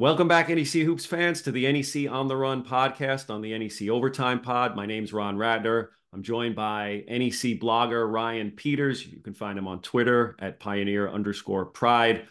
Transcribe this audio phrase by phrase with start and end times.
[0.00, 3.90] Welcome back, NEC Hoops fans, to the NEC On the Run podcast on the NEC
[3.90, 4.74] Overtime Pod.
[4.74, 5.88] My name's Ron Ratner.
[6.14, 9.06] I'm joined by NEC blogger Ryan Peters.
[9.06, 12.26] You can find him on Twitter at pioneer underscore pride.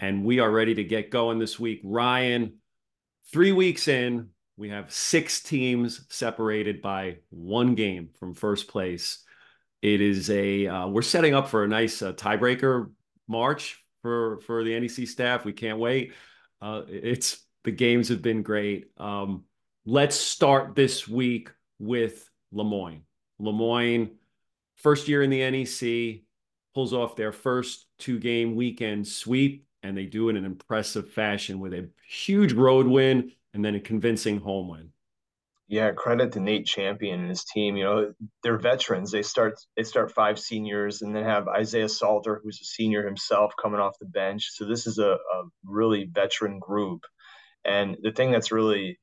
[0.00, 1.82] And we are ready to get going this week.
[1.84, 2.54] Ryan,
[3.32, 9.22] three weeks in, we have six teams separated by one game from first place.
[9.82, 12.90] It is a, uh, we're setting up for a nice uh, tiebreaker
[13.28, 15.44] march for, for the NEC staff.
[15.44, 16.12] We can't wait.
[16.64, 18.86] Uh, it's the games have been great.
[18.96, 19.44] Um,
[19.84, 23.02] let's start this week with Le Moyne.
[23.38, 24.12] Lemoyne,
[24.76, 26.22] first year in the NEC,
[26.74, 31.10] pulls off their first two game weekend sweep, and they do it in an impressive
[31.10, 34.88] fashion with a huge road win and then a convincing home win.
[35.66, 37.76] Yeah, credit to Nate Champion and his team.
[37.76, 39.10] You know, they're veterans.
[39.10, 43.54] They start they start five seniors and then have Isaiah Salter, who's a senior himself,
[43.60, 44.50] coming off the bench.
[44.52, 47.00] So this is a, a really veteran group.
[47.64, 48.98] And the thing that's really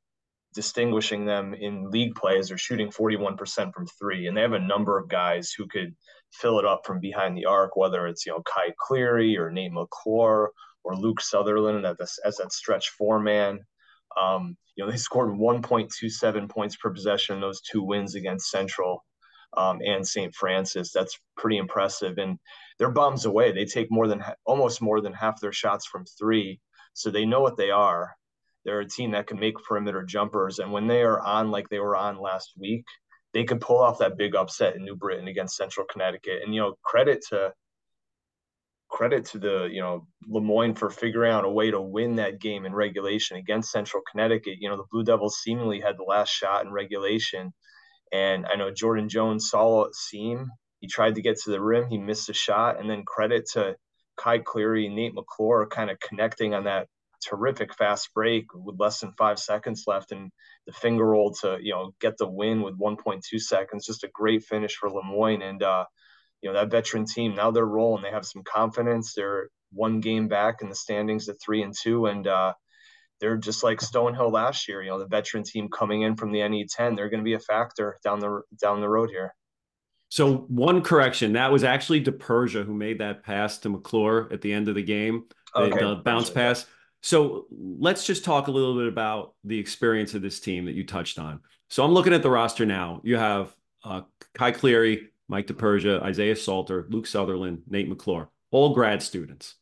[0.54, 4.28] distinguishing them in league play is they're shooting 41% from three.
[4.28, 5.96] And they have a number of guys who could
[6.34, 9.72] fill it up from behind the arc, whether it's, you know, Kai Cleary or Nate
[9.72, 10.52] McClure
[10.84, 13.60] or Luke Sutherland as, as that stretch four man.
[14.20, 19.04] Um, you know, they scored 1.27 points per possession in those two wins against Central
[19.58, 20.34] um, and St.
[20.34, 20.92] Francis.
[20.92, 22.18] That's pretty impressive.
[22.18, 22.40] And
[22.80, 23.52] they're bombs away.
[23.52, 26.60] They take more than almost more than half their shots from three.
[26.94, 28.16] So they know what they are.
[28.64, 30.60] They're a team that can make perimeter jumpers.
[30.60, 32.86] And when they are on like they were on last week,
[33.34, 36.42] they could pull off that big upset in New Britain against Central Connecticut.
[36.44, 37.54] And, you know, credit to
[38.92, 42.40] credit to the you know Le Moyne for figuring out a way to win that
[42.40, 44.58] game in regulation against Central Connecticut.
[44.60, 47.54] You know the Blue Devils seemingly had the last shot in regulation,
[48.14, 50.50] and I know Jordan Jones saw a seam.
[50.80, 53.76] He tried to get to the rim, he missed a shot, and then credit to
[54.18, 56.88] Kai Cleary and Nate McClure kind of connecting on that
[57.28, 60.32] terrific fast break with less than five seconds left and
[60.68, 63.86] the finger roll to you know get the win with 1.2 seconds.
[63.86, 65.64] Just a great finish for Le Moyne and.
[65.64, 65.86] uh
[66.42, 68.04] you know that veteran team now they're rolling.
[68.04, 69.14] They have some confidence.
[69.14, 72.54] They're one game back in the standings at three and two, and uh,
[73.20, 74.82] they're just like Stonehill last year.
[74.82, 76.96] You know the veteran team coming in from the NE10.
[76.96, 79.34] They're going to be a factor down the down the road here.
[80.10, 84.52] So one correction, that was actually DePersia who made that pass to McClure at the
[84.52, 85.24] end of the game,
[85.56, 85.80] the, okay.
[85.80, 86.66] the bounce pass.
[87.02, 90.86] So let's just talk a little bit about the experience of this team that you
[90.86, 91.40] touched on.
[91.70, 93.00] So I'm looking at the roster now.
[93.06, 94.02] You have uh,
[94.34, 99.56] Kai Cleary, Mike DePersia, Isaiah Salter, Luke Sutherland, Nate McClure, all grad students.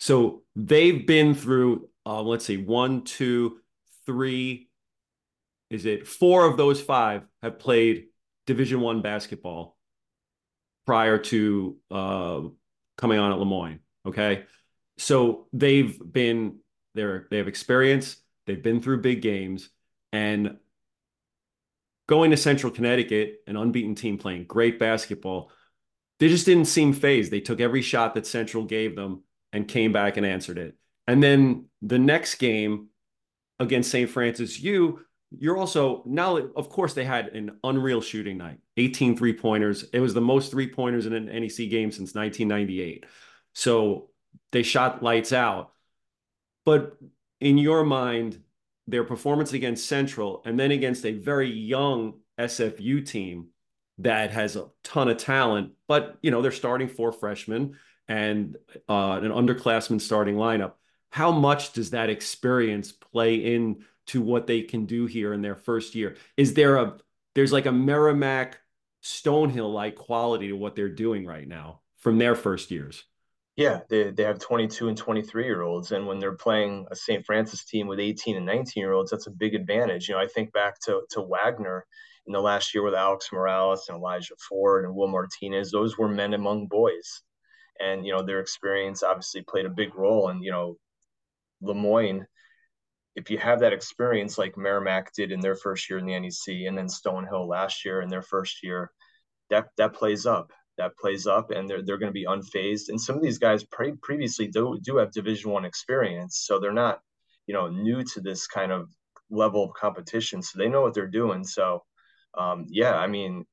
[0.00, 3.60] So they've been through, uh, let's see, one, two,
[4.04, 4.68] three.
[5.70, 8.06] Is it four of those five have played
[8.46, 9.76] Division One basketball
[10.86, 12.40] prior to uh,
[12.98, 13.78] coming on at Le Moyne.
[14.04, 14.44] Okay,
[14.98, 16.58] so they've been
[16.96, 17.28] there.
[17.30, 18.16] They have experience.
[18.46, 19.70] They've been through big games,
[20.12, 20.56] and
[22.10, 25.52] going to Central Connecticut, an unbeaten team playing great basketball,
[26.18, 27.30] they just didn't seem phased.
[27.30, 29.22] They took every shot that Central gave them
[29.52, 30.74] and came back and answered it.
[31.06, 32.88] And then the next game
[33.60, 34.10] against St.
[34.10, 34.98] Francis U,
[35.38, 39.84] you're also now, of course, they had an unreal shooting night 18 three pointers.
[39.92, 43.06] It was the most three pointers in an NEC game since 1998.
[43.54, 44.10] So
[44.50, 45.70] they shot lights out.
[46.64, 46.96] But
[47.40, 48.40] in your mind,
[48.90, 53.48] their performance against Central and then against a very young SFU team
[53.98, 57.76] that has a ton of talent, but you know they're starting four freshmen
[58.08, 58.56] and
[58.88, 60.72] uh, an underclassman starting lineup.
[61.10, 65.56] How much does that experience play in to what they can do here in their
[65.56, 66.16] first year?
[66.36, 66.98] Is there a
[67.34, 68.58] there's like a Merrimack
[69.02, 73.04] Stonehill like quality to what they're doing right now from their first years?
[73.60, 75.92] Yeah, they, they have 22 and 23 year olds.
[75.92, 77.26] And when they're playing a St.
[77.26, 80.08] Francis team with 18 and 19 year olds, that's a big advantage.
[80.08, 81.84] You know, I think back to, to Wagner
[82.26, 85.70] in the last year with Alex Morales and Elijah Ford and Will Martinez.
[85.70, 87.20] Those were men among boys.
[87.78, 90.30] And, you know, their experience obviously played a big role.
[90.30, 90.78] And, you know,
[91.60, 92.26] Le Moyne,
[93.14, 96.66] if you have that experience like Merrimack did in their first year in the NEC
[96.66, 98.90] and then Stonehill last year in their first year,
[99.50, 103.00] that that plays up that plays up and they're, they're going to be unfazed and
[103.00, 107.00] some of these guys pre- previously do, do have division one experience so they're not
[107.46, 108.88] you know new to this kind of
[109.30, 111.82] level of competition so they know what they're doing so
[112.38, 113.44] um, yeah i mean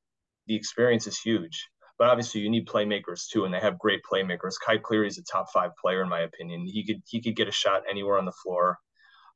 [0.46, 4.54] the experience is huge but obviously you need playmakers too and they have great playmakers
[4.64, 7.48] kai cleary is a top five player in my opinion he could he could get
[7.48, 8.78] a shot anywhere on the floor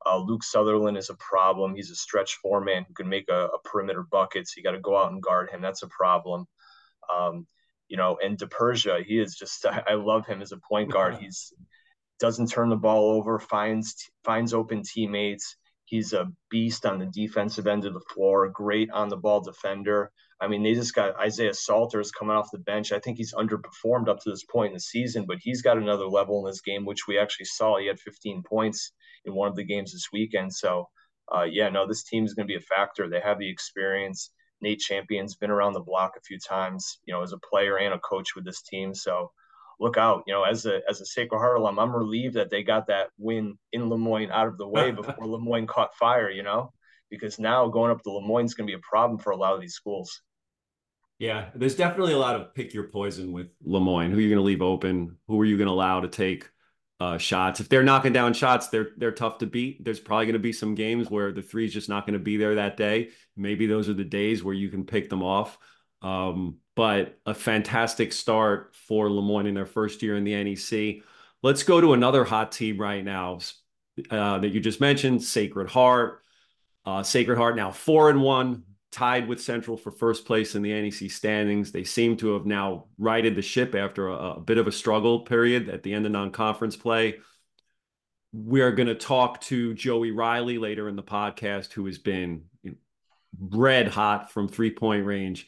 [0.05, 1.75] uh, Luke Sutherland is a problem.
[1.75, 4.47] He's a stretch four man who can make a, a perimeter bucket.
[4.47, 5.61] So you got to go out and guard him.
[5.61, 6.45] That's a problem.
[7.13, 7.47] Um,
[7.87, 11.17] you know, and DePersia, he is just I love him as a point guard.
[11.17, 11.53] He's
[12.19, 15.57] doesn't turn the ball over, finds finds open teammates.
[15.85, 20.11] He's a beast on the defensive end of the floor, great on the ball defender.
[20.39, 22.91] I mean, they just got Isaiah Salters coming off the bench.
[22.91, 26.07] I think he's underperformed up to this point in the season, but he's got another
[26.07, 27.77] level in this game, which we actually saw.
[27.77, 28.91] He had 15 points
[29.25, 30.53] in one of the games this weekend.
[30.53, 30.89] So,
[31.33, 33.09] uh, yeah, no, this team is going to be a factor.
[33.09, 34.31] They have the experience.
[34.63, 37.93] Nate Champion's been around the block a few times, you know, as a player and
[37.93, 38.95] a coach with this team.
[38.95, 39.31] So,
[39.79, 40.23] look out.
[40.25, 43.09] You know, as a as a Sacred Heart alum, I'm relieved that they got that
[43.17, 46.31] win in Le Moyne out of the way before Le Moyne caught fire.
[46.31, 46.73] You know,
[47.11, 49.37] because now going up to Le Moyne is going to be a problem for a
[49.37, 50.21] lot of these schools.
[51.19, 54.11] Yeah, there's definitely a lot of pick your poison with Le Moyne.
[54.11, 55.17] Who are you going to leave open?
[55.27, 56.49] Who are you going to allow to take
[57.03, 57.59] uh, shots?
[57.59, 59.83] If they're knocking down shots, they're they're tough to beat.
[59.83, 62.37] There's probably going to be some games where the three's just not going to be
[62.37, 63.09] there that day.
[63.35, 65.57] Maybe those are the days where you can pick them off.
[66.01, 71.03] Um, but a fantastic start for Le Moyne in their first year in the NEC.
[71.41, 73.39] Let's go to another hot team right now
[74.09, 76.21] uh, that you just mentioned, Sacred Heart.
[76.85, 80.71] Uh, Sacred Heart now four and one, tied with Central for first place in the
[80.71, 81.71] NEC standings.
[81.71, 85.21] They seem to have now righted the ship after a, a bit of a struggle
[85.21, 87.15] period at the end of non-conference play.
[88.31, 92.45] We are going to talk to Joey Reilly later in the podcast, who has been
[93.39, 95.47] red hot from three-point range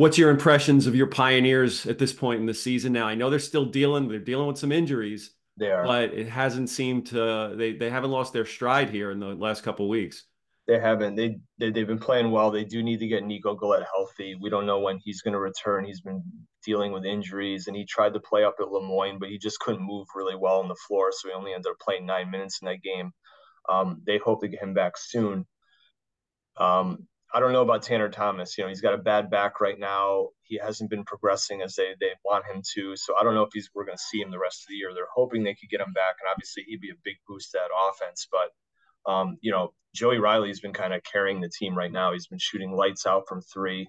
[0.00, 2.92] what's your impressions of your Pioneers at this point in the season?
[2.92, 5.32] Now I know they're still dealing; they're dealing with some injuries.
[5.58, 9.20] They are, but it hasn't seemed to they they haven't lost their stride here in
[9.20, 10.24] the last couple weeks.
[10.66, 11.16] They haven't.
[11.16, 12.50] They, they they've been playing well.
[12.50, 14.36] They do need to get Nico Galette healthy.
[14.40, 15.84] We don't know when he's going to return.
[15.84, 16.22] He's been
[16.64, 19.58] dealing with injuries, and he tried to play up at Le Moyne, but he just
[19.58, 21.10] couldn't move really well on the floor.
[21.12, 23.12] So he only ended up playing nine minutes in that game.
[23.68, 25.46] Um, they hope to get him back soon.
[26.56, 28.58] Um, I don't know about Tanner Thomas.
[28.58, 30.28] You know, he's got a bad back right now.
[30.42, 32.96] He hasn't been progressing as they they want him to.
[32.96, 34.74] So I don't know if he's we're going to see him the rest of the
[34.74, 34.90] year.
[34.94, 37.58] They're hoping they could get him back, and obviously he'd be a big boost to
[37.58, 38.26] that offense.
[38.30, 38.50] But
[39.06, 42.12] um, you know, Joey Reilly's been kind of carrying the team right now.
[42.12, 43.88] He's been shooting lights out from three,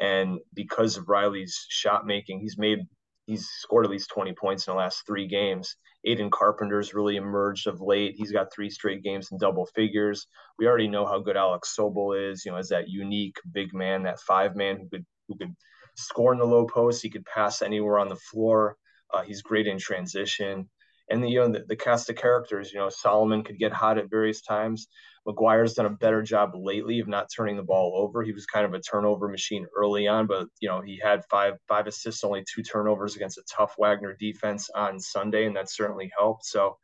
[0.00, 2.80] and because of Reilly's shot making, he's made
[3.26, 5.76] he's scored at least 20 points in the last three games.
[6.06, 8.14] Aiden Carpenter's really emerged of late.
[8.16, 10.26] He's got three straight games in double figures.
[10.58, 14.04] We already know how good Alex Sobel is, you know, as that unique big man,
[14.04, 15.54] that five man who could who could
[15.96, 17.02] score in the low post.
[17.02, 18.76] He could pass anywhere on the floor.
[19.12, 20.68] Uh, he's great in transition.
[21.08, 23.98] And the, you know the, the cast of characters, you know, Solomon could get hot
[23.98, 24.88] at various times.
[25.26, 28.22] McGuire's done a better job lately of not turning the ball over.
[28.22, 31.54] He was kind of a turnover machine early on, but you know he had five
[31.68, 36.10] five assists, only two turnovers against a tough Wagner defense on Sunday, and that certainly
[36.16, 36.44] helped.
[36.44, 36.76] So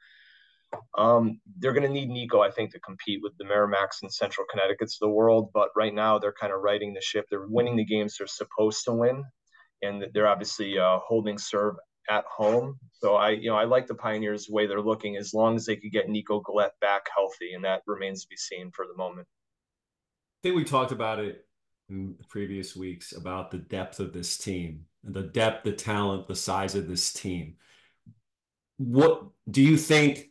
[0.97, 4.47] um, they're going to need Nico, I think, to compete with the Merrimacks and Central
[4.51, 5.51] Connecticut's of the world.
[5.53, 7.27] But right now, they're kind of riding the ship.
[7.29, 9.25] They're winning the games they're supposed to win,
[9.83, 11.75] and they're obviously uh, holding serve
[12.11, 12.79] at home.
[12.93, 15.77] So I, you know, I like the Pioneers way they're looking as long as they
[15.77, 19.27] could get Nico Galette back healthy, and that remains to be seen for the moment.
[20.41, 21.47] I think we talked about it
[21.89, 26.75] in previous weeks about the depth of this team, the depth, the talent, the size
[26.75, 27.57] of this team.
[28.79, 30.31] What do you think?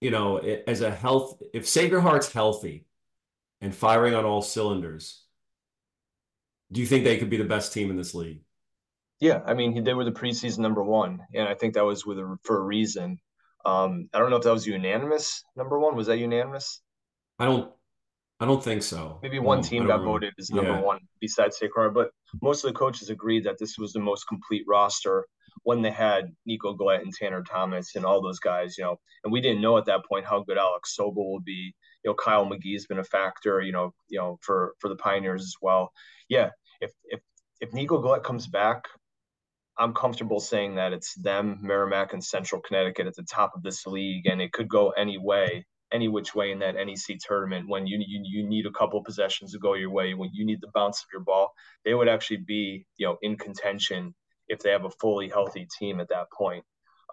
[0.00, 2.86] You know, as a health, if Sacred Heart's healthy
[3.60, 5.24] and firing on all cylinders,
[6.72, 8.40] do you think they could be the best team in this league?
[9.20, 12.18] Yeah, I mean, they were the preseason number one, and I think that was with
[12.18, 13.18] a, for a reason.
[13.66, 15.94] Um, I don't know if that was unanimous number one.
[15.94, 16.80] Was that unanimous?
[17.38, 17.70] I don't.
[18.42, 19.18] I don't think so.
[19.22, 20.12] Maybe one no, team got remember.
[20.12, 20.80] voted as number yeah.
[20.80, 24.64] one besides Sacred, but most of the coaches agreed that this was the most complete
[24.66, 25.26] roster
[25.64, 28.98] when they had Nico Galette and Tanner Thomas and all those guys, you know.
[29.24, 31.74] And we didn't know at that point how good Alex Sobel would be.
[32.02, 35.42] You know, Kyle McGee's been a factor, you know, you know, for for the Pioneers
[35.42, 35.92] as well.
[36.30, 36.48] Yeah,
[36.80, 37.20] if if
[37.60, 38.88] if Nico Galette comes back,
[39.80, 43.86] I'm comfortable saying that it's them, Merrimack, and Central Connecticut at the top of this
[43.86, 47.66] league, and it could go any way, any which way in that NEC tournament.
[47.66, 50.60] When you you, you need a couple possessions to go your way, when you need
[50.60, 51.54] the bounce of your ball,
[51.86, 54.14] they would actually be you know in contention
[54.48, 56.62] if they have a fully healthy team at that point.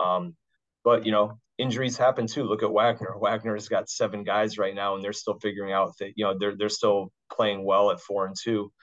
[0.02, 0.36] Um,
[0.84, 2.44] but you know injuries happen too.
[2.44, 3.18] Look at Wagner.
[3.18, 6.58] Wagner's got seven guys right now, and they're still figuring out that you know they're
[6.58, 8.74] they're still playing well at four and two.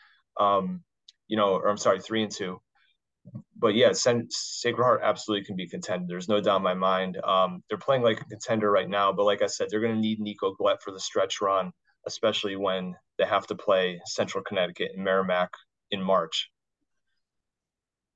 [0.40, 0.82] Um,
[1.28, 2.62] you know, or I'm sorry, three and two
[3.64, 6.04] but yeah, Sacred Heart absolutely can be contender.
[6.06, 7.16] There's no doubt in my mind.
[7.24, 9.98] Um, they're playing like a contender right now, but like I said, they're going to
[9.98, 11.72] need Nico Galette for the stretch run,
[12.06, 15.48] especially when they have to play Central Connecticut and Merrimack
[15.90, 16.50] in March.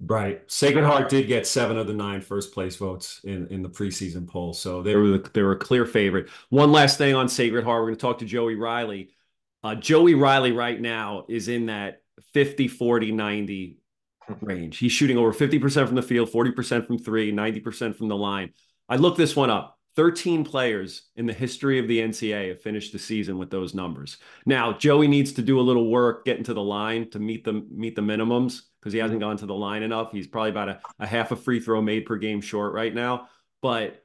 [0.00, 0.42] Right.
[0.48, 4.28] Sacred Heart did get seven of the nine first place votes in, in the preseason
[4.28, 4.52] poll.
[4.52, 6.28] So they were they were a clear favorite.
[6.50, 7.80] One last thing on Sacred Heart.
[7.80, 9.14] We're going to talk to Joey Reilly.
[9.64, 12.02] Uh, Joey Reilly right now is in that
[12.34, 13.78] 50, 40, 90
[14.40, 14.78] range.
[14.78, 18.52] He's shooting over 50% from the field, 40% from three, 90% from the line.
[18.88, 19.78] I looked this one up.
[19.96, 24.18] 13 players in the history of the NCAA have finished the season with those numbers.
[24.46, 27.66] Now, Joey needs to do a little work getting to the line to meet the
[27.68, 29.30] meet the minimums because he hasn't mm-hmm.
[29.30, 30.12] gone to the line enough.
[30.12, 33.28] He's probably about a, a half a free throw made per game short right now.
[33.60, 34.04] But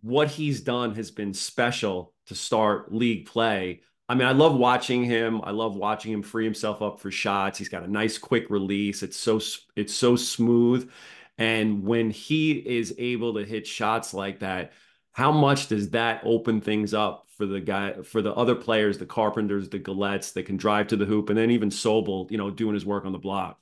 [0.00, 3.80] what he's done has been special to start league play.
[4.08, 5.40] I mean, I love watching him.
[5.44, 7.58] I love watching him free himself up for shots.
[7.58, 9.02] He's got a nice quick release.
[9.02, 9.40] It's so
[9.76, 10.90] it's so smooth.
[11.38, 14.72] And when he is able to hit shots like that,
[15.12, 19.06] how much does that open things up for the guy for the other players, the
[19.06, 22.50] Carpenters, the Galettes that can drive to the hoop, and then even Sobel, you know,
[22.50, 23.58] doing his work on the block?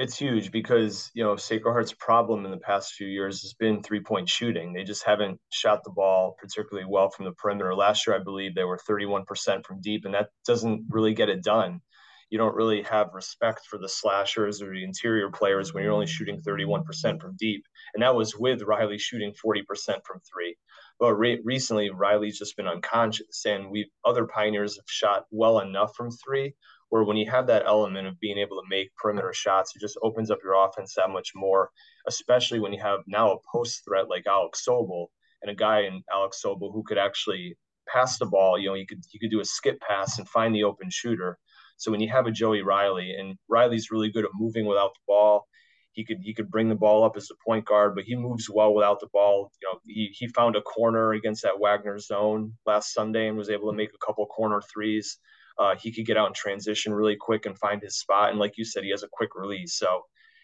[0.00, 3.82] It's huge because you know Sacred Heart's problem in the past few years has been
[3.82, 4.72] three point shooting.
[4.72, 7.74] They just haven't shot the ball particularly well from the perimeter.
[7.74, 9.26] Last year, I believe they were 31%
[9.66, 11.82] from deep, and that doesn't really get it done
[12.30, 16.06] you don't really have respect for the slashers or the interior players when you're only
[16.06, 16.84] shooting 31%
[17.20, 17.64] from deep.
[17.92, 19.62] And that was with Reilly shooting 40%
[20.06, 20.56] from three.
[21.00, 25.92] But re- recently, Reilly's just been unconscious, and we other pioneers have shot well enough
[25.96, 26.54] from three.
[26.90, 29.98] Where when you have that element of being able to make perimeter shots, it just
[30.02, 31.70] opens up your offense that much more.
[32.06, 35.06] Especially when you have now a post threat like Alex Sobel
[35.42, 37.56] and a guy in Alex Sobel who could actually
[37.92, 38.58] pass the ball.
[38.58, 41.38] You know, you could you could do a skip pass and find the open shooter.
[41.76, 45.00] So when you have a Joey Reilly, and Reilly's really good at moving without the
[45.06, 45.46] ball,
[45.92, 48.48] he could he could bring the ball up as a point guard, but he moves
[48.50, 49.50] well without the ball.
[49.60, 53.50] You know, he he found a corner against that Wagner zone last Sunday and was
[53.50, 55.18] able to make a couple corner threes.
[55.60, 58.30] Uh, he could get out and transition really quick and find his spot.
[58.30, 59.76] And like you said, he has a quick release.
[59.76, 60.02] So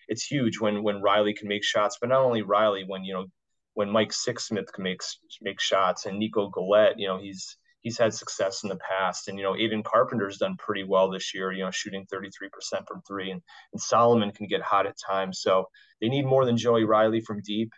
[0.09, 3.27] it's huge when when Reilly can make shots, but not only Reilly, when you know
[3.75, 5.01] when Mike Sixsmith can make
[5.41, 7.57] make shots and Nico Galette, you know he's
[7.87, 9.29] he's had success in the past.
[9.29, 12.51] And, you know, Aiden Carpenter's done pretty well this year, you know, shooting 33%
[12.85, 13.31] from three.
[13.31, 13.41] And,
[13.73, 15.41] and Solomon can get hot at times.
[15.41, 15.67] So
[16.01, 17.71] they need more than Joey Reilly from deep.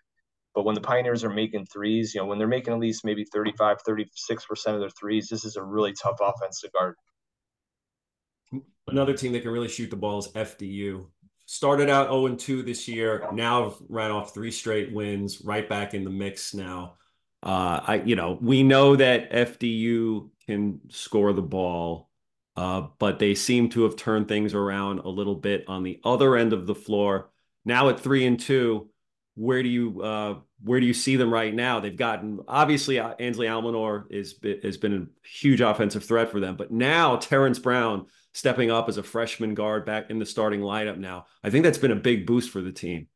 [0.54, 3.24] But when the Pioneers are making threes, you know, when they're making at least maybe
[3.24, 4.06] 35, 36%
[4.68, 6.94] of their threes, this is a really tough offense to guard.
[8.86, 11.06] Another team that can really shoot the ball is FDU.
[11.46, 16.04] Started out 0 2 this year, now ran off three straight wins, right back in
[16.04, 16.94] the mix now.
[17.42, 22.10] Uh, I, you know, we know that FDU can score the ball,
[22.56, 26.36] uh, but they seem to have turned things around a little bit on the other
[26.36, 27.30] end of the floor.
[27.64, 28.90] Now at three and two,
[29.38, 31.78] where do you uh, where do you see them right now?
[31.78, 36.56] They've gotten obviously uh, Ansley Almonor is has been a huge offensive threat for them,
[36.56, 40.98] but now Terrence Brown stepping up as a freshman guard back in the starting lineup.
[40.98, 43.06] Now I think that's been a big boost for the team.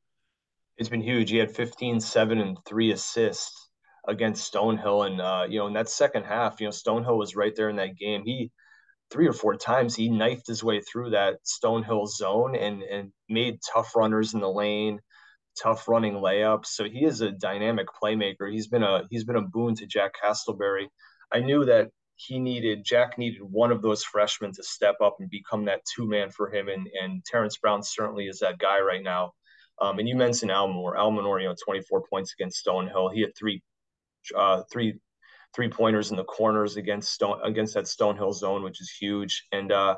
[0.79, 1.31] It's been huge.
[1.31, 3.71] He had 15, 7, and three assists
[4.09, 5.07] against Stonehill.
[5.07, 7.77] And, uh, you know, in that second half, you know, Stonehill was right there in
[7.77, 8.23] that game.
[8.25, 8.51] He,
[9.11, 13.61] three or four times, he knifed his way through that Stonehill zone and, and made
[13.73, 14.99] tough runners in the lane,
[15.61, 16.67] tough running layups.
[16.67, 18.51] So he is a dynamic playmaker.
[18.51, 20.87] He's been a, he's been a boon to Jack Castleberry.
[21.33, 25.31] I knew that he needed Jack needed one of those freshmen to step up and
[25.31, 29.03] become that two man for him, and and Terrence Brown certainly is that guy right
[29.03, 29.33] now.
[29.81, 30.97] Um, and you mentioned Almonor.
[30.97, 33.13] Almonor, you know, 24 points against Stonehill.
[33.13, 33.63] He had three
[34.37, 34.99] uh, three
[35.55, 39.47] three pointers in the corners against Stone against that Stonehill zone, which is huge.
[39.53, 39.97] And uh,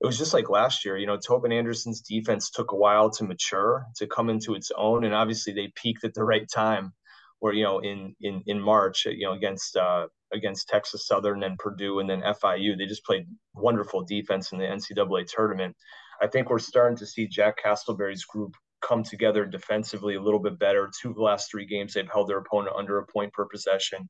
[0.00, 0.96] it was just like last year.
[0.96, 5.04] You know, Tobin Anderson's defense took a while to mature, to come into its own,
[5.04, 6.92] and obviously they peaked at the right time.
[7.40, 11.58] Where you know in in in March, you know against uh, against Texas Southern and
[11.58, 15.76] Purdue, and then FIU, they just played wonderful defense in the NCAA tournament.
[16.22, 20.58] I think we're starting to see Jack Castleberry's group come together defensively a little bit
[20.58, 20.90] better.
[21.00, 24.08] Two of the last three games, they've held their opponent under a point per possession.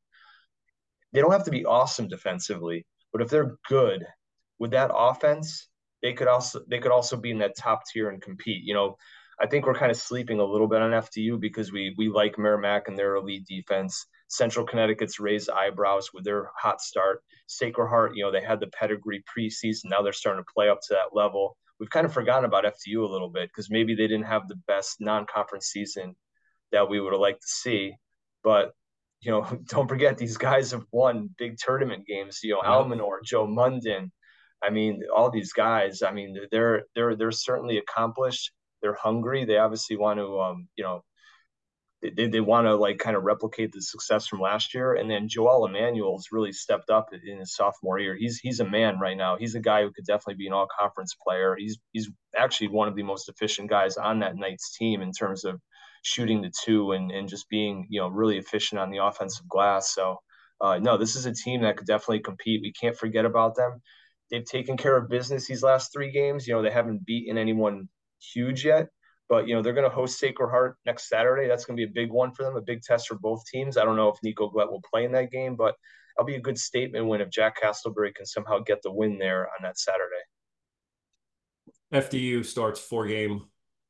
[1.12, 4.04] They don't have to be awesome defensively, but if they're good
[4.58, 5.68] with that offense,
[6.04, 8.62] they could also they could also be in that top tier and compete.
[8.62, 8.96] You know,
[9.40, 12.38] I think we're kind of sleeping a little bit on FDU because we we like
[12.38, 14.06] Merrimack and their elite defense.
[14.28, 17.22] Central Connecticut's raised eyebrows with their hot start.
[17.48, 19.86] Sacred Heart, you know, they had the pedigree preseason.
[19.86, 23.06] Now they're starting to play up to that level we've kind of forgotten about FDU
[23.06, 26.14] a little bit because maybe they didn't have the best non-conference season
[26.72, 27.94] that we would have liked to see.
[28.42, 28.72] But
[29.20, 32.40] you know, don't forget these guys have won big tournament games.
[32.42, 32.70] You know, yeah.
[32.70, 34.10] Almonor, Joe Munden.
[34.64, 36.02] I mean, all these guys.
[36.02, 38.52] I mean, they're they're they're certainly accomplished.
[38.82, 39.44] They're hungry.
[39.44, 41.04] They obviously want to, um, you know,
[42.02, 44.94] they, they want to like kind of replicate the success from last year.
[44.94, 48.14] And then Joel Emmanuel's really stepped up in his sophomore year.
[48.14, 49.36] He's he's a man right now.
[49.36, 51.56] He's a guy who could definitely be an all conference player.
[51.58, 55.44] He's he's actually one of the most efficient guys on that Knights team in terms
[55.44, 55.60] of
[56.02, 59.94] shooting the two and, and just being, you know, really efficient on the offensive glass.
[59.94, 60.18] So
[60.60, 62.62] uh, no, this is a team that could definitely compete.
[62.62, 63.80] We can't forget about them.
[64.30, 66.46] They've taken care of business these last three games.
[66.46, 67.88] You know, they haven't beaten anyone
[68.20, 68.88] huge yet,
[69.28, 71.48] But you know they're going to host Sacred Heart next Saturday.
[71.48, 73.76] That's going to be a big one for them, a big test for both teams.
[73.76, 75.74] I don't know if Nico Galette will play in that game, but
[76.16, 79.46] that'll be a good statement win if Jack Castleberry can somehow get the win there
[79.46, 80.24] on that Saturday.
[81.92, 83.44] FDU starts four game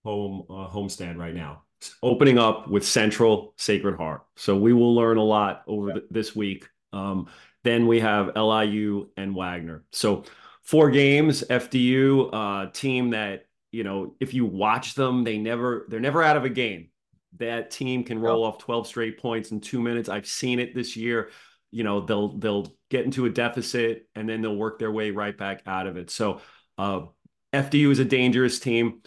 [0.05, 1.63] home uh, homestand right now.
[2.03, 4.23] Opening up with Central Sacred Heart.
[4.37, 5.95] So we will learn a lot over yeah.
[5.95, 6.67] the, this week.
[6.93, 7.29] Um,
[7.65, 9.85] then we have LIU and Wagner.
[9.91, 10.25] So
[10.63, 15.99] four games, FDU, uh, team that, you know, if you watch them, they never, they're
[15.99, 16.91] never out of a game.
[17.39, 20.09] That team can roll off 12 straight points in two minutes.
[20.09, 21.31] I've seen it this year.
[21.73, 25.37] You know, they'll, they'll get into a deficit and then they'll work their way right
[25.37, 26.11] back out of it.
[26.11, 26.41] So,
[26.79, 27.07] uh,
[27.53, 29.01] FDU is a dangerous team.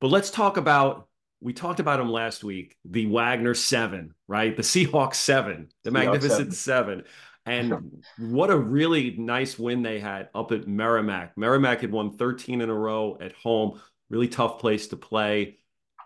[0.00, 1.06] But let's talk about
[1.42, 4.54] we talked about them last week, the Wagner seven, right?
[4.54, 6.98] The Seahawks seven, the Seahawks Magnificent seven.
[6.98, 7.04] seven.
[7.46, 11.36] And what a really nice win they had up at Merrimack.
[11.36, 15.58] Merrimack had won 13 in a row at home, really tough place to play.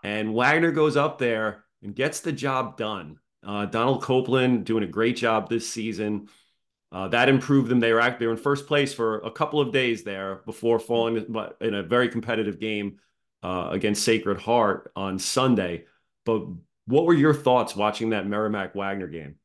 [0.03, 3.19] And Wagner goes up there and gets the job done.
[3.45, 6.29] Uh, Donald Copeland doing a great job this season.
[6.91, 7.79] Uh, that improved them.
[7.79, 11.25] They were they were in first place for a couple of days there before falling
[11.59, 12.99] in a very competitive game
[13.43, 15.85] uh, against Sacred Heart on Sunday.
[16.25, 16.45] But
[16.87, 19.35] what were your thoughts watching that Merrimack Wagner game?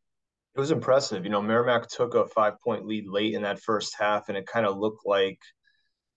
[0.57, 1.25] It was impressive.
[1.25, 4.47] You know, Merrimack took a five point lead late in that first half, and it
[4.47, 5.39] kind of looked like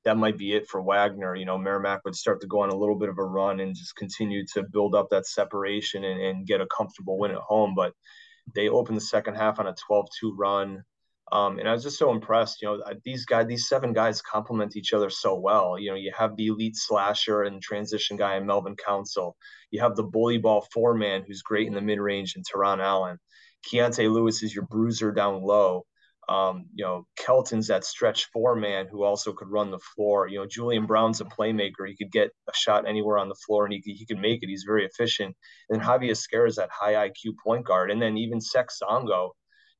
[0.05, 1.35] that might be it for Wagner.
[1.35, 3.75] You know, Merrimack would start to go on a little bit of a run and
[3.75, 7.73] just continue to build up that separation and, and get a comfortable win at home.
[7.75, 7.93] But
[8.53, 10.83] they opened the second half on a 12 2 run.
[11.31, 12.61] Um, and I was just so impressed.
[12.61, 15.79] You know, these guys, these seven guys complement each other so well.
[15.79, 19.35] You know, you have the elite slasher and transition guy in Melvin Council.
[19.71, 22.83] You have the bully ball four man who's great in the mid range in Tahron
[22.83, 23.17] Allen.
[23.71, 25.85] Keontae Lewis is your bruiser down low.
[26.29, 30.27] Um, you know, Kelton's that stretch four man who also could run the floor.
[30.27, 31.85] You know, Julian Brown's a playmaker.
[31.85, 34.47] He could get a shot anywhere on the floor and he, he could make it.
[34.47, 35.35] He's very efficient.
[35.69, 37.91] And then Javier Esquer is that high IQ point guard.
[37.91, 39.31] And then even Sek Zongo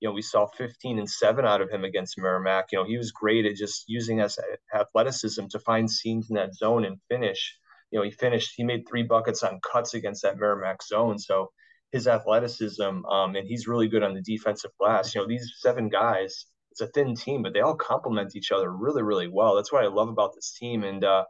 [0.04, 2.66] you know, we saw 15 and seven out of him against Merrimack.
[2.74, 4.38] You know, he was great at just using his
[4.75, 7.58] athleticism to find seams in that zone and finish.
[7.89, 11.17] You know, he finished, he made three buckets on cuts against that Merrimack zone.
[11.17, 11.52] So
[11.93, 15.15] his athleticism, um, and he's really good on the defensive glass.
[15.15, 18.69] You know, these seven guys, it's a thin team, but they all complement each other
[18.75, 19.56] really, really well.
[19.56, 20.84] That's what I love about this team.
[20.84, 21.23] And, uh,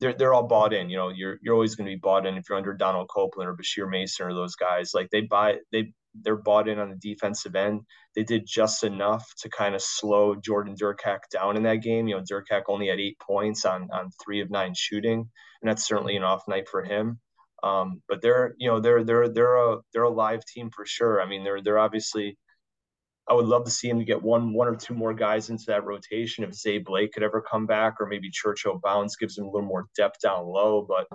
[0.00, 0.90] they're they're all bought in.
[0.90, 3.48] You know, you're you're always going to be bought in if you're under Donald Copeland
[3.48, 4.92] or Bashir Mason or those guys.
[4.92, 7.82] Like they buy they they're bought in on the defensive end.
[8.14, 12.06] They did just enough to kind of slow Jordan Derkack down in that game.
[12.06, 15.30] You know, Derkack only had eight points on on three of nine shooting,
[15.62, 17.20] and that's certainly an off night for him.
[17.64, 21.20] Um, but they're you know they're they're they're a they're a live team for sure.
[21.20, 22.38] I mean they're they're obviously.
[23.26, 25.86] I would love to see him get one one or two more guys into that
[25.86, 29.50] rotation if Zay Blake could ever come back, or maybe Churchill Bounds gives him a
[29.50, 30.86] little more depth down low.
[30.86, 31.06] But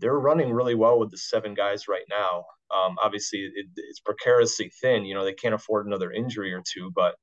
[0.00, 2.44] they're running really well with the seven guys right now.
[2.76, 5.04] Um, obviously, it, it's precariously thin.
[5.04, 7.14] You know, they can't afford another injury or two, but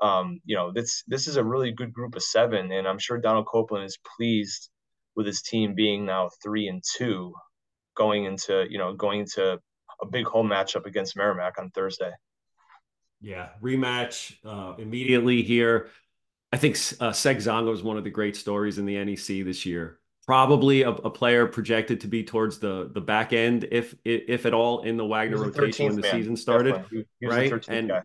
[0.00, 3.18] um, you know, this this is a really good group of seven, and I'm sure
[3.18, 4.70] Donald Copeland is pleased
[5.16, 7.34] with his team being now three and two,
[7.98, 9.60] going into you know going into
[10.00, 12.12] a big home matchup against Merrimack on Thursday.
[13.20, 15.88] Yeah, rematch uh, immediately here.
[16.52, 19.98] I think uh, Zongo is one of the great stories in the NEC this year
[20.28, 24.52] probably a, a, player projected to be towards the the back end, if if at
[24.52, 26.12] all, in the Wagner rotation when the man.
[26.12, 26.84] season started,
[27.22, 27.50] right?
[27.66, 28.02] And guy.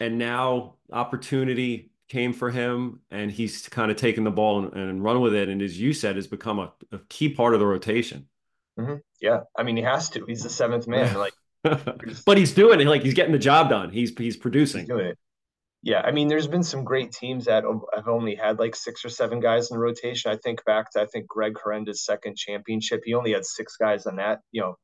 [0.00, 5.04] and now opportunity came for him, and he's kind of taken the ball and, and,
[5.04, 7.66] run with it, and as you said, has become a, a key part of the
[7.66, 8.26] rotation.
[8.78, 8.96] Mm-hmm.
[9.20, 10.24] Yeah, I mean, he has to.
[10.26, 11.34] He's the seventh man, like.
[12.26, 12.86] but he's doing it.
[12.86, 13.90] Like he's getting the job done.
[13.90, 14.80] He's he's producing.
[14.80, 15.18] He's doing it.
[15.84, 19.08] Yeah, I mean, there's been some great teams that have only had like six or
[19.08, 20.30] seven guys in rotation.
[20.30, 23.02] I think back to I think Greg Herenda's second championship.
[23.04, 24.76] He only had six guys on that, you know,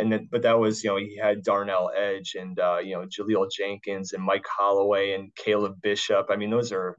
[0.00, 3.06] and then but that was you know he had Darnell Edge and uh, you know
[3.06, 6.26] Jahlil Jenkins and Mike Holloway and Caleb Bishop.
[6.30, 6.96] I mean, those are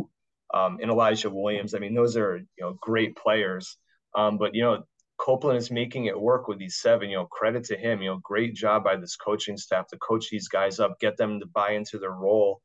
[0.53, 1.73] um, and Elijah Williams.
[1.73, 3.77] I mean, those are you know great players.
[4.15, 4.83] Um, but you know,
[5.21, 7.09] Copeland is making it work with these seven.
[7.09, 8.01] You know, credit to him.
[8.01, 11.39] You know, great job by this coaching staff to coach these guys up, get them
[11.39, 12.61] to buy into their role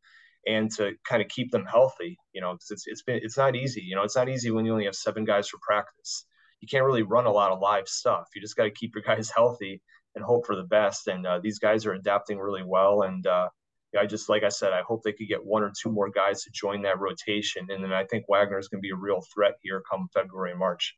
[0.46, 2.16] and to kind of keep them healthy.
[2.32, 3.82] You know, because it's it's been it's not easy.
[3.82, 6.24] You know, it's not easy when you only have seven guys for practice.
[6.60, 8.28] You can't really run a lot of live stuff.
[8.34, 9.82] You just got to keep your guys healthy
[10.14, 11.08] and hope for the best.
[11.08, 13.02] And uh, these guys are adapting really well.
[13.02, 13.50] And uh,
[13.98, 16.42] I just like I said, I hope they could get one or two more guys
[16.44, 17.66] to join that rotation.
[17.68, 20.56] And then I think Wagner is going to be a real threat here come February
[20.56, 20.96] March.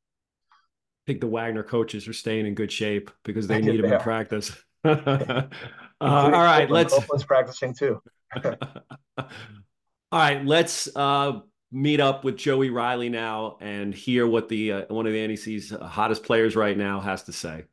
[1.08, 4.54] Think the Wagner coaches are staying in good shape because they need them in practice.
[4.84, 5.44] uh,
[6.02, 6.92] all right, let's.
[6.92, 8.02] Copeland's practicing too.
[8.44, 9.24] All
[10.12, 11.40] right, let's uh,
[11.72, 15.70] meet up with Joey Reilly now and hear what the uh, one of the NEC's
[15.70, 17.64] hottest players right now has to say.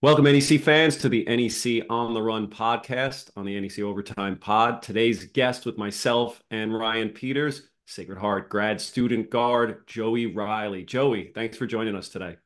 [0.00, 4.80] Welcome, NEC fans, to the NEC On the Run podcast on the NEC Overtime Pod.
[4.80, 10.84] Today's guest with myself and Ryan Peters, Sacred Heart grad student guard Joey Reilly.
[10.84, 12.36] Joey, thanks for joining us today.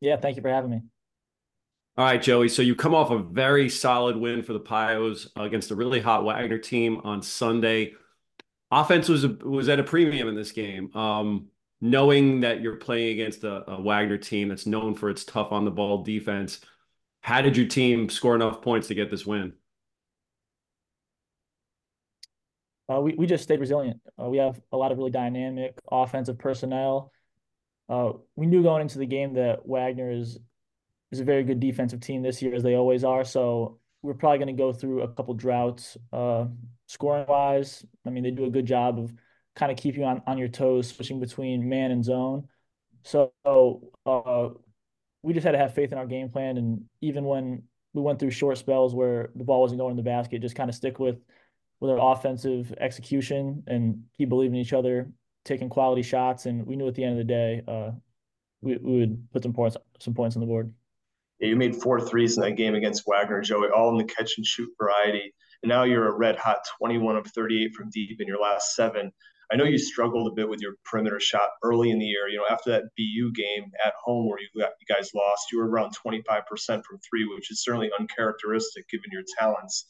[0.00, 0.80] Yeah, thank you for having me.
[1.96, 2.48] All right, Joey.
[2.48, 6.24] So you come off a very solid win for the Pios against a really hot
[6.24, 7.92] Wagner team on Sunday.
[8.72, 10.94] Offense was a, was at a premium in this game.
[10.96, 11.46] Um,
[11.80, 15.64] knowing that you're playing against a, a, Wagner team that's known for its tough on
[15.64, 16.60] the ball defense,
[17.20, 19.52] how did your team score enough points to get this win?
[22.90, 24.00] Uh, we, we just stayed resilient.
[24.20, 27.12] Uh, we have a lot of really dynamic offensive personnel.
[27.88, 30.38] Uh, we knew going into the game that Wagner is
[31.10, 33.22] is a very good defensive team this year, as they always are.
[33.22, 36.46] So we're probably going to go through a couple droughts uh,
[36.86, 37.84] scoring wise.
[38.06, 39.12] I mean, they do a good job of
[39.54, 42.48] kind of keep you on, on your toes, switching between man and zone.
[43.04, 43.32] So
[44.06, 44.48] uh,
[45.22, 46.56] we just had to have faith in our game plan.
[46.56, 50.02] And even when we went through short spells where the ball wasn't going in the
[50.02, 51.16] basket, just kind of stick with
[51.82, 55.10] with our offensive execution and keep believing in each other,
[55.44, 56.46] taking quality shots.
[56.46, 57.90] And we knew at the end of the day, uh,
[58.60, 60.72] we, we would put some points some points on the board.
[61.40, 64.34] Yeah, you made four threes in that game against Wagner, Joey, all in the catch
[64.36, 65.34] and shoot variety.
[65.64, 69.10] And now you're a red hot 21 of 38 from deep in your last seven.
[69.50, 72.28] I know you struggled a bit with your perimeter shot early in the year.
[72.28, 75.58] You know, after that BU game at home where you, got, you guys lost, you
[75.58, 76.44] were around 25%
[76.84, 79.86] from three, which is certainly uncharacteristic given your talents.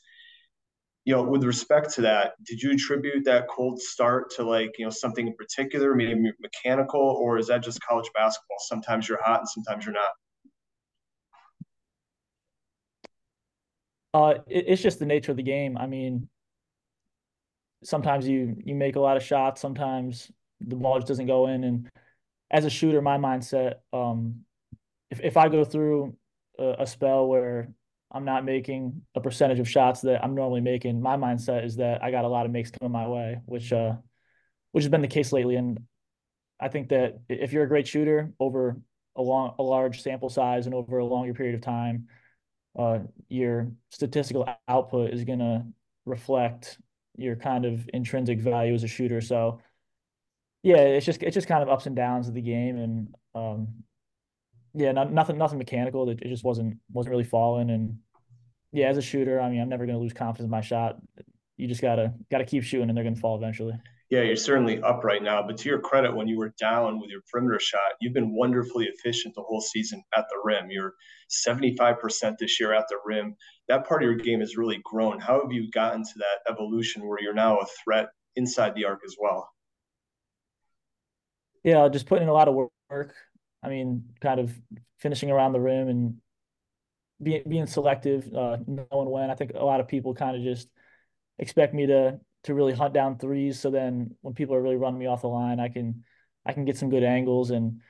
[1.04, 4.84] You know, with respect to that, did you attribute that cold start to like, you
[4.84, 8.58] know, something in particular, maybe mechanical, or is that just college basketball?
[8.60, 10.10] Sometimes you're hot and sometimes you're not.
[14.14, 15.76] Uh, it, it's just the nature of the game.
[15.76, 16.28] I mean,
[17.82, 21.64] sometimes you you make a lot of shots, sometimes the ball just doesn't go in.
[21.64, 21.90] And
[22.50, 24.44] as a shooter, my mindset, um,
[25.10, 26.16] if if I go through
[26.58, 27.72] a, a spell where
[28.12, 32.04] I'm not making a percentage of shots that I'm normally making, my mindset is that
[32.04, 33.94] I got a lot of makes coming my way, which uh,
[34.72, 35.56] which has been the case lately.
[35.56, 35.80] And
[36.60, 38.80] I think that if you're a great shooter over
[39.16, 42.08] a long, a large sample size and over a longer period of time,
[42.78, 45.64] uh, your statistical output is going to
[46.04, 46.78] reflect
[47.16, 49.20] your kind of intrinsic value as a shooter.
[49.20, 49.60] So
[50.62, 53.68] yeah, it's just it's just kind of ups and downs of the game, and um,
[54.74, 56.08] yeah, not, nothing nothing mechanical.
[56.08, 57.98] It, it just wasn't wasn't really falling, and
[58.72, 60.96] yeah, as a shooter, I mean, I'm never going to lose confidence in my shot.
[61.56, 63.74] You just gotta gotta keep shooting, and they're going to fall eventually.
[64.12, 65.42] Yeah, you're certainly up right now.
[65.42, 68.84] But to your credit, when you were down with your perimeter shot, you've been wonderfully
[68.84, 70.70] efficient the whole season at the rim.
[70.70, 70.92] You're
[71.30, 73.34] 75% this year at the rim.
[73.68, 75.18] That part of your game has really grown.
[75.18, 79.00] How have you gotten to that evolution where you're now a threat inside the arc
[79.06, 79.48] as well?
[81.64, 83.14] Yeah, just putting in a lot of work.
[83.62, 84.52] I mean, kind of
[84.98, 86.16] finishing around the rim and
[87.22, 89.30] being being selective, uh, knowing when.
[89.30, 90.68] I think a lot of people kind of just
[91.38, 93.60] expect me to to really hunt down threes.
[93.60, 96.04] So then when people are really running me off the line, I can
[96.44, 97.80] I can get some good angles and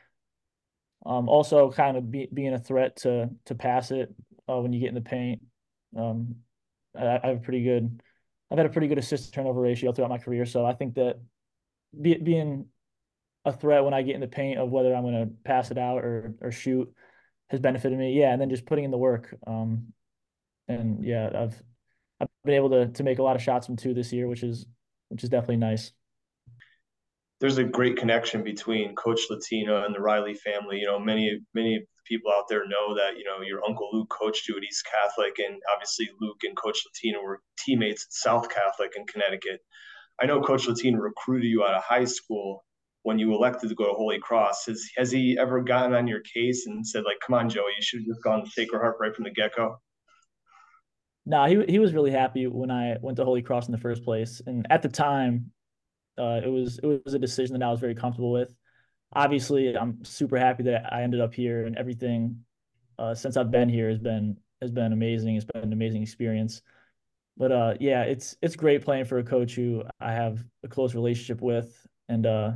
[1.04, 4.14] um, also kind of be, being a threat to to pass it
[4.48, 5.42] uh, when you get in the paint.
[5.96, 6.36] Um,
[6.98, 8.00] I, I, have a pretty good
[8.50, 10.44] I've had a pretty good assist turnover ratio throughout my career.
[10.46, 11.20] So I think that
[11.98, 12.66] be, being
[13.44, 15.78] a threat when I get in the paint of whether I'm going to pass it
[15.78, 16.92] out or or shoot
[17.48, 18.18] has benefited me.
[18.18, 19.34] Yeah, and then just putting in the work.
[19.46, 19.92] Um,
[20.68, 21.62] and yeah, I've
[22.20, 24.42] I've been able to to make a lot of shots from two this year, which
[24.42, 24.66] is
[25.08, 25.92] which is definitely nice.
[27.40, 30.78] There's a great connection between Coach Latina and the Reilly family.
[30.78, 34.48] You know, many many people out there know that you know your uncle Luke coached
[34.48, 38.92] you at East Catholic, and obviously Luke and Coach Latina were teammates at South Catholic
[38.96, 39.60] in Connecticut.
[40.20, 42.64] I know Coach Latina recruited you out of high school
[43.02, 44.66] when you elected to go to Holy Cross.
[44.66, 47.82] Has has he ever gotten on your case and said like, "Come on, Joey, you
[47.82, 49.76] should have just gone to Sacred Heart right from the get go"?
[51.26, 54.04] No, he he was really happy when I went to Holy Cross in the first
[54.04, 55.52] place, and at the time,
[56.18, 58.54] uh, it was it was a decision that I was very comfortable with.
[59.14, 62.44] Obviously, I'm super happy that I ended up here, and everything
[62.98, 65.36] uh, since I've been here has been has been amazing.
[65.36, 66.62] It's been an amazing experience.
[67.36, 70.94] But uh, yeah, it's it's great playing for a coach who I have a close
[70.94, 71.74] relationship with,
[72.08, 72.52] and uh,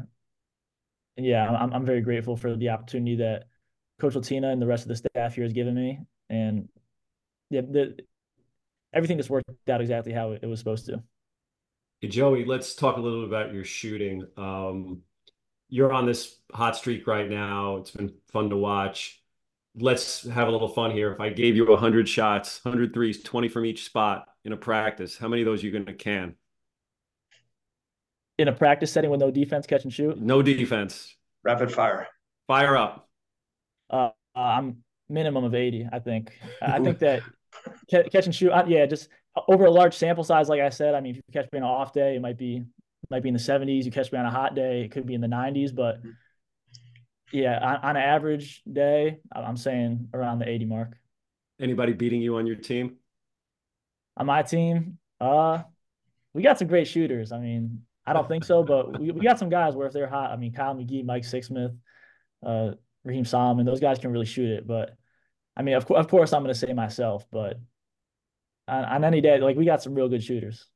[1.16, 3.44] yeah, I'm I'm very grateful for the opportunity that
[3.98, 6.68] Coach Latina and the rest of the staff here has given me, and
[7.50, 7.96] yeah, the
[8.92, 11.02] everything just worked out exactly how it was supposed to.
[12.00, 14.26] Hey, Joey, let's talk a little bit about your shooting.
[14.36, 15.02] Um,
[15.68, 17.76] you're on this hot streak right now.
[17.76, 19.22] It's been fun to watch.
[19.78, 21.12] Let's have a little fun here.
[21.12, 25.16] If I gave you 100 shots, 100 threes, 20 from each spot in a practice,
[25.16, 26.34] how many of those are you going to can?
[28.38, 30.20] In a practice setting with no defense, catch and shoot?
[30.20, 31.16] No defense.
[31.42, 32.08] Rapid fire.
[32.46, 33.08] Fire up.
[33.88, 35.88] Uh, I'm minimum of 80.
[35.90, 36.38] I think.
[36.60, 37.22] I think that
[37.88, 38.52] catch and shoot.
[38.66, 39.08] Yeah, just
[39.48, 40.48] over a large sample size.
[40.48, 42.38] Like I said, I mean, if you catch me on an off day, it might
[42.38, 42.64] be
[43.10, 43.84] might be in the 70s.
[43.84, 45.74] You catch me on a hot day, it could be in the 90s.
[45.74, 46.00] But
[47.32, 50.96] yeah, on, on an average day, I'm saying around the 80 mark.
[51.60, 52.96] Anybody beating you on your team?
[54.16, 55.62] On my team, uh,
[56.34, 57.32] we got some great shooters.
[57.32, 60.08] I mean, I don't think so, but we, we got some guys where if they're
[60.08, 61.76] hot, I mean, Kyle McGee, Mike Sixsmith,
[62.44, 62.72] uh,
[63.04, 64.66] Raheem Solomon, those guys can really shoot it.
[64.66, 64.96] But
[65.56, 67.58] I mean, of, co- of course, I'm going to say myself, but
[68.68, 70.66] on, on any day, like we got some real good shooters.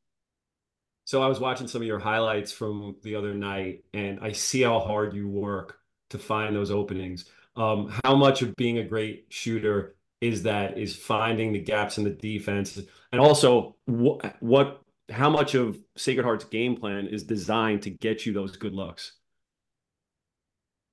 [1.04, 4.62] So I was watching some of your highlights from the other night, and I see
[4.62, 5.78] how hard you work
[6.10, 7.24] to find those openings.
[7.56, 12.04] Um, how much of being a great shooter is that is finding the gaps in
[12.04, 12.78] the defense,
[13.10, 18.26] and also what what how much of Sacred Heart's game plan is designed to get
[18.26, 19.12] you those good looks?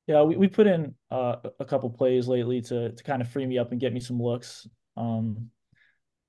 [0.07, 3.45] Yeah, we, we put in uh, a couple plays lately to to kind of free
[3.45, 4.67] me up and get me some looks.
[4.95, 5.49] Um,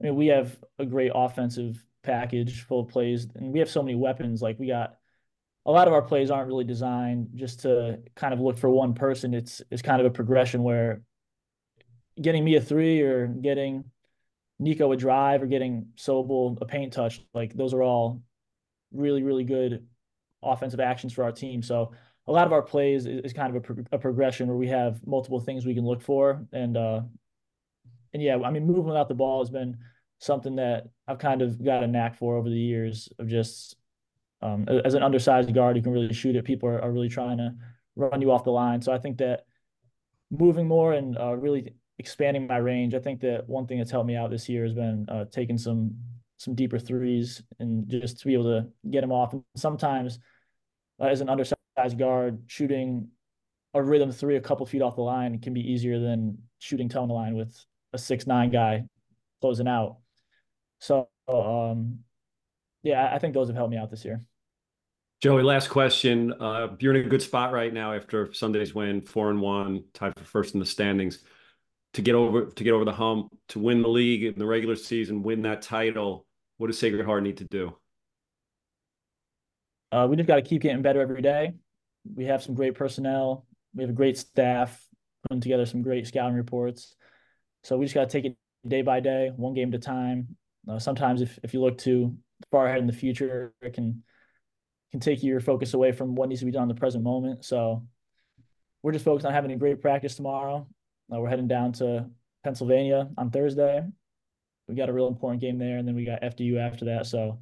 [0.00, 3.82] I mean, we have a great offensive package full of plays, and we have so
[3.82, 4.42] many weapons.
[4.42, 4.96] Like we got
[5.64, 8.94] a lot of our plays aren't really designed just to kind of look for one
[8.94, 9.32] person.
[9.32, 11.02] It's it's kind of a progression where
[12.20, 13.84] getting me a three or getting
[14.58, 18.22] Nico a drive or getting Sobel a paint touch, like those are all
[18.92, 19.86] really, really good
[20.42, 21.62] offensive actions for our team.
[21.62, 21.92] So
[22.26, 24.68] a lot of our plays is, is kind of a, pro- a, progression where we
[24.68, 26.44] have multiple things we can look for.
[26.52, 27.02] And, uh,
[28.12, 29.78] and yeah, I mean, moving without the ball has been
[30.18, 33.76] something that I've kind of got a knack for over the years of just,
[34.42, 36.44] um, as an undersized guard, you can really shoot it.
[36.44, 37.54] People are, are really trying to
[37.96, 38.82] run you off the line.
[38.82, 39.44] So I think that
[40.30, 42.94] moving more and uh, really expanding my range.
[42.94, 45.58] I think that one thing that's helped me out this year has been uh, taking
[45.58, 45.94] some
[46.38, 49.32] some deeper threes and just to be able to get them off.
[49.32, 50.20] And sometimes,
[51.00, 53.08] uh, as an undersized guard, shooting
[53.74, 57.06] a rhythm three a couple feet off the line can be easier than shooting toe
[57.06, 57.56] the line with
[57.92, 58.84] a six nine guy
[59.40, 59.96] closing out.
[60.78, 62.00] So, um,
[62.84, 64.22] yeah, I think those have helped me out this year.
[65.20, 66.32] Joey, last question.
[66.40, 70.12] Uh, you're in a good spot right now after Sunday's win, four and one, tied
[70.16, 71.24] for first in the standings
[71.94, 74.76] to get over to get over the hump to win the league in the regular
[74.76, 76.26] season, win that title.
[76.58, 77.76] What does Sacred Heart need to do?
[79.90, 81.52] Uh, we just got to keep getting better every day.
[82.14, 83.46] We have some great personnel.
[83.74, 84.86] We have a great staff
[85.22, 86.94] putting together some great scouting reports.
[87.62, 90.36] So we just got to take it day by day, one game at a time.
[90.68, 92.16] Uh, sometimes if, if you look too
[92.50, 94.02] far ahead in the future, it can
[94.90, 97.44] can take your focus away from what needs to be done in the present moment.
[97.44, 97.86] So
[98.82, 100.66] we're just focused on having a great practice tomorrow
[101.12, 102.06] uh, we're heading down to
[102.44, 103.84] Pennsylvania on Thursday.
[104.68, 107.06] We got a real important game there, and then we got FDU after that.
[107.06, 107.38] So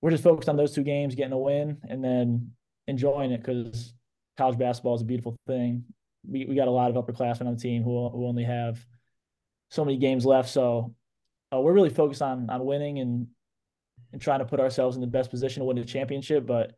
[0.00, 2.52] we're just focused on those two games, getting a win, and then
[2.86, 3.92] enjoying it because
[4.36, 5.84] college basketball is a beautiful thing.
[6.28, 8.84] We we got a lot of upperclassmen on the team who who only have
[9.70, 10.48] so many games left.
[10.48, 10.94] So
[11.52, 13.28] uh, we're really focused on on winning and
[14.12, 16.46] and trying to put ourselves in the best position to win the championship.
[16.46, 16.72] But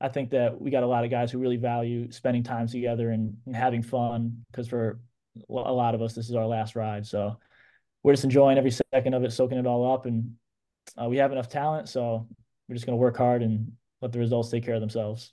[0.00, 3.10] I think that we got a lot of guys who really value spending time together
[3.10, 4.98] and, and having fun because for
[5.48, 7.06] a lot of us, this is our last ride.
[7.06, 7.38] So
[8.02, 10.06] we're just enjoying every second of it, soaking it all up.
[10.06, 10.34] And
[11.00, 11.88] uh, we have enough talent.
[11.88, 12.28] So
[12.68, 15.32] we're just going to work hard and let the results take care of themselves.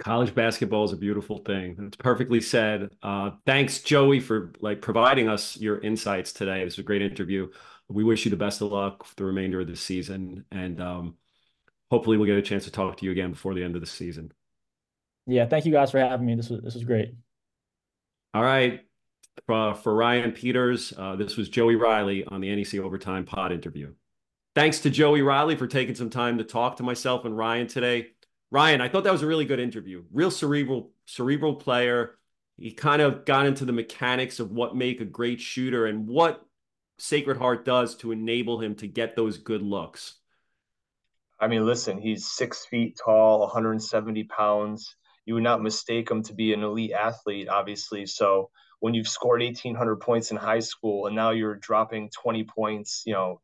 [0.00, 1.76] College basketball is a beautiful thing.
[1.78, 2.90] It's perfectly said.
[3.02, 6.64] Uh, thanks, Joey, for like providing us your insights today.
[6.64, 7.48] This was a great interview.
[7.88, 10.44] We wish you the best of luck for the remainder of the season.
[10.50, 11.14] And um,
[11.94, 13.86] hopefully we'll get a chance to talk to you again before the end of the
[13.86, 14.32] season.
[15.28, 16.34] Yeah, thank you guys for having me.
[16.34, 17.14] This was this was great.
[18.34, 18.80] All right.
[19.48, 23.94] Uh, for Ryan Peters, uh, this was Joey Reilly on the NEC Overtime Pod interview.
[24.56, 28.08] Thanks to Joey Reilly for taking some time to talk to myself and Ryan today.
[28.50, 30.02] Ryan, I thought that was a really good interview.
[30.12, 32.16] Real cerebral, cerebral player.
[32.56, 36.44] He kind of got into the mechanics of what make a great shooter and what
[36.98, 40.14] Sacred Heart does to enable him to get those good looks.
[41.40, 44.96] I mean, listen, he's six feet tall, 170 pounds.
[45.26, 48.06] You would not mistake him to be an elite athlete, obviously.
[48.06, 53.02] So when you've scored 1,800 points in high school and now you're dropping 20 points,
[53.06, 53.40] you know,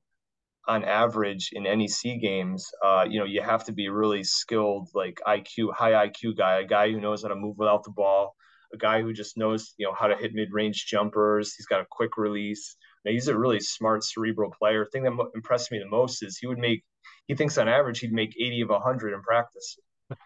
[0.69, 5.21] on average in NEC games, uh, you know, you have to be really skilled, like
[5.27, 8.37] IQ, high IQ guy, a guy who knows how to move without the ball,
[8.73, 11.55] a guy who just knows, you know, how to hit mid-range jumpers.
[11.55, 12.77] He's got a quick release.
[13.05, 14.85] Now, he's a really smart cerebral player.
[14.85, 16.85] The thing that impressed me the most is he would make
[17.27, 19.79] he thinks on average he'd make 80 of 100 in practice.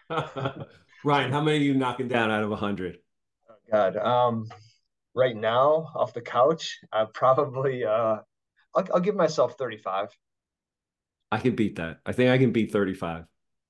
[1.03, 2.97] Ryan, how many are you knocking down out of 100?
[3.49, 3.97] Oh, God.
[3.97, 4.49] Um,
[5.13, 8.17] right now, off the couch, I probably, uh,
[8.75, 10.09] I'll, I'll give myself 35.
[11.31, 11.99] I can beat that.
[12.05, 13.25] I think I can beat 35.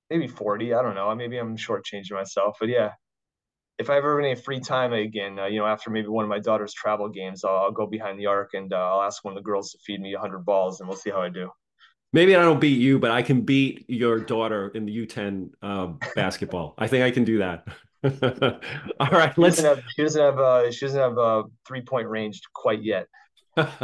[0.09, 0.73] Maybe 40.
[0.73, 1.13] I don't know.
[1.15, 2.91] Maybe I'm shortchanging myself, but yeah.
[3.77, 6.29] if I ever have any free time again, uh, you know, after maybe one of
[6.29, 9.33] my daughter's travel games, I'll, I'll go behind the arc and uh, I'll ask one
[9.33, 11.49] of the girls to feed me 100 balls, and we'll see how I do.
[12.13, 15.87] Maybe I don't beat you, but I can beat your daughter in the U10 uh,
[16.15, 16.73] basketball.
[16.77, 17.67] I think I can do that.
[18.99, 19.57] All right, let's.
[19.57, 22.83] She doesn't have, she doesn't have, uh, she doesn't have uh, three point range quite
[22.83, 23.07] yet.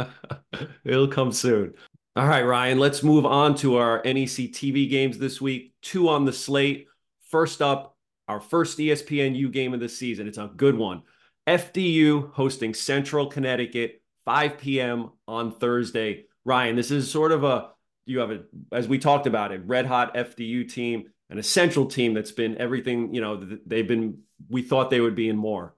[0.84, 1.74] It'll come soon.
[2.14, 5.72] All right, Ryan, let's move on to our NEC TV games this week.
[5.80, 6.86] Two on the slate.
[7.30, 7.96] First up,
[8.28, 10.28] our first ESPNU game of the season.
[10.28, 11.02] It's a good one.
[11.46, 15.10] FDU hosting Central Connecticut, 5 p.m.
[15.26, 16.26] on Thursday.
[16.44, 17.70] Ryan, this is sort of a,
[18.04, 22.12] you have a, as we talked about it, red hot FDU team an essential team
[22.12, 24.18] that's been everything, you know, they've been,
[24.50, 25.74] we thought they would be in more.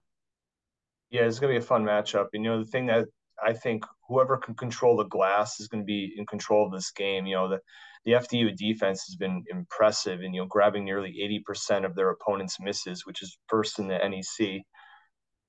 [1.10, 2.26] Yeah, it's to be a fun matchup.
[2.32, 3.06] You know, the thing that
[3.42, 6.90] I think whoever can control the glass is going to be in control of this
[6.90, 7.24] game.
[7.24, 7.60] You know, the,
[8.04, 12.58] the FDU defense has been impressive and, you know, grabbing nearly 80% of their opponent's
[12.58, 14.62] misses, which is first in the NEC.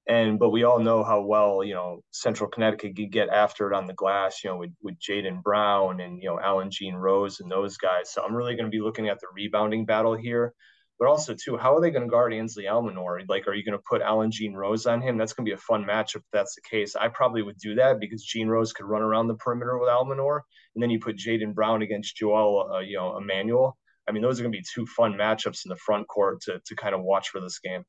[0.08, 3.76] And, but we all know how well, you know, Central Connecticut could get after it
[3.76, 7.52] on the glass, you know, with, with Jaden Brown and, you know, Allan Jeanne-Rose and
[7.52, 8.14] those guys.
[8.14, 10.54] So I'm really going to be looking at the rebounding battle here
[10.98, 13.22] but also too, how are they going to guard Ansley Almonor?
[13.28, 15.18] Like, are you going to put Allan Jeanne-Rose on him?
[15.18, 16.96] That's going to be a fun matchup if that's the case.
[16.96, 20.42] I probably would do that because Jeanne-Rose could run around the perimeter with Almonor,
[20.74, 23.78] and then you put Jaden Brown against Joel, uh, you know, Emmanuel.
[24.08, 26.62] I mean, those are going to be two fun matchups in the front court to
[26.64, 27.84] to kind of watch for this game.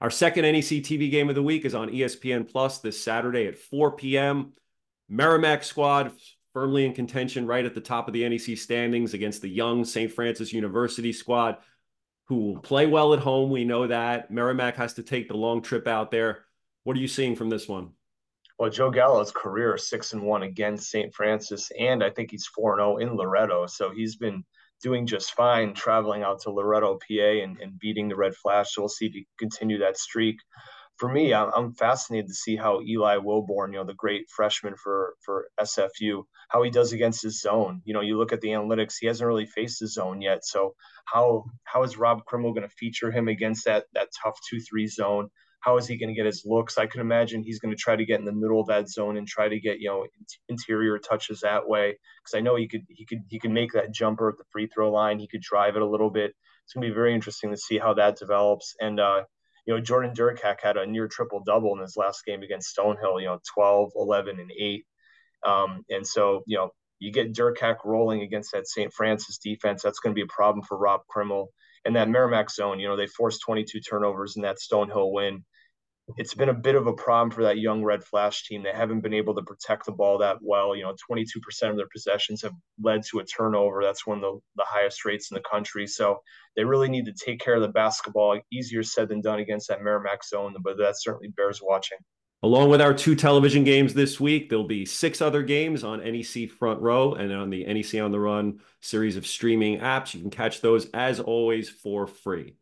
[0.00, 3.56] Our second NEC TV game of the week is on ESPN Plus this Saturday at
[3.56, 4.52] 4 p.m.
[5.08, 6.12] Merrimack squad
[6.52, 10.12] firmly in contention right at the top of the NEC standings against the young St.
[10.12, 11.58] Francis University squad
[12.26, 13.50] who will play well at home.
[13.50, 14.30] We know that.
[14.30, 16.44] Merrimack has to take the long trip out there.
[16.84, 17.90] What are you seeing from this one?
[18.58, 21.12] Well, Joe Gallo's career six and one against St.
[21.12, 23.66] Francis, and I think he's four and zero oh in Loretto.
[23.66, 24.44] So he's been
[24.82, 28.74] doing just fine traveling out to Loretto, PA, and, and beating the Red Flash.
[28.74, 30.36] So we'll see if he can continue that streak
[30.96, 34.76] for me, I'm, I'm fascinated to see how Eli Wilborn, you know, the great freshman
[34.76, 37.82] for for SFU, how he does against his zone.
[37.84, 40.44] You know, you look at the analytics; he hasn't really faced his zone yet.
[40.44, 40.74] So
[41.06, 44.86] how how is Rob Krimmel going to feature him against that that tough two three
[44.86, 45.30] zone?
[45.64, 46.76] How is he going to get his looks?
[46.76, 49.16] I can imagine he's going to try to get in the middle of that zone
[49.16, 50.06] and try to get you know
[50.50, 51.98] interior touches that way.
[52.22, 54.66] Because I know he could he could he could make that jumper at the free
[54.66, 55.18] throw line.
[55.18, 56.34] He could drive it a little bit.
[56.64, 58.74] It's going to be very interesting to see how that develops.
[58.78, 59.22] And uh,
[59.66, 63.20] you know, Jordan Derkack had a near triple double in his last game against Stonehill,
[63.20, 64.84] you know, 12, 11, and 8.
[65.46, 68.92] Um, and so, you know, you get Derkack rolling against that St.
[68.92, 69.82] Francis defense.
[69.82, 71.46] That's going to be a problem for Rob Krimmel.
[71.84, 75.44] And that Merrimack zone, you know, they forced 22 turnovers in that Stonehill win
[76.16, 78.62] it's been a bit of a problem for that young red flash team.
[78.62, 80.76] They haven't been able to protect the ball that well.
[80.76, 83.82] You know, 22% of their possessions have led to a turnover.
[83.82, 85.86] That's one of the, the highest rates in the country.
[85.86, 86.18] So
[86.56, 88.38] they really need to take care of the basketball.
[88.52, 91.98] Easier said than done against that Merrimack zone, but that certainly bears watching.
[92.42, 96.50] Along with our two television games this week, there'll be six other games on NEC
[96.50, 100.12] Front Row and on the NEC On the Run series of streaming apps.
[100.12, 102.56] You can catch those as always for free.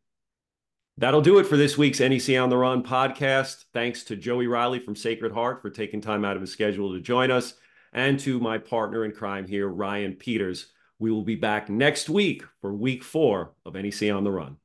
[0.98, 3.64] That'll do it for this week's NEC on the Run podcast.
[3.72, 7.00] Thanks to Joey Reilly from Sacred Heart for taking time out of his schedule to
[7.00, 7.54] join us,
[7.94, 10.66] and to my partner in crime here, Ryan Peters.
[10.98, 14.58] We will be back next week for week four of NEC on the Run.